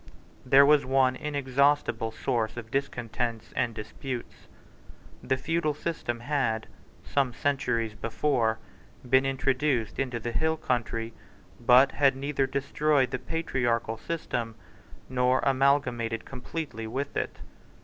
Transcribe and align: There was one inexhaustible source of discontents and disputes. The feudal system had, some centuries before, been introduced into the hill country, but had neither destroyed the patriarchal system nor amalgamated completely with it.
There 0.43 0.65
was 0.65 0.83
one 0.83 1.15
inexhaustible 1.15 2.09
source 2.11 2.57
of 2.57 2.71
discontents 2.71 3.53
and 3.55 3.75
disputes. 3.75 4.47
The 5.21 5.37
feudal 5.37 5.75
system 5.75 6.21
had, 6.21 6.65
some 7.05 7.33
centuries 7.35 7.93
before, 7.93 8.57
been 9.07 9.27
introduced 9.27 9.99
into 9.99 10.19
the 10.19 10.31
hill 10.31 10.57
country, 10.57 11.13
but 11.59 11.91
had 11.91 12.15
neither 12.15 12.47
destroyed 12.47 13.11
the 13.11 13.19
patriarchal 13.19 13.97
system 13.99 14.55
nor 15.07 15.39
amalgamated 15.43 16.25
completely 16.25 16.87
with 16.87 17.15
it. 17.15 17.37